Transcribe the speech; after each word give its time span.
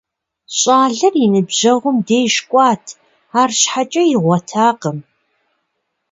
ЩӀалэр 0.59 1.13
и 1.25 1.27
ныбжьэгъум 1.31 1.97
деж 2.07 2.33
кӀуат, 2.49 2.85
арщхьэкӀэ 3.39 4.01
игъуэтакъым. 4.13 4.97